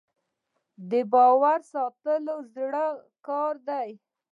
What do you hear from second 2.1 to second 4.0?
د زړه کار دی.